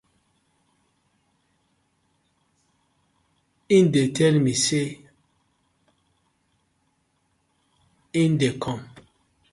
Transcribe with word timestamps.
Him 3.69 3.83
dey 3.93 4.07
tey 4.15 4.33
mi 4.43 4.53
say 4.65 4.87
im 8.21 8.31
dey 8.39 8.53
kom. 8.63 8.79